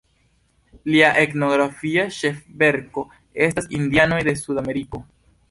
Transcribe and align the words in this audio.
Lia 0.93 1.09
etnografia 1.23 2.05
ĉefverko 2.15 3.05
estas 3.49 3.69
Indianoj 3.83 4.21
de 4.31 4.37
Suda 4.43 4.67
Ameriko. 4.67 5.05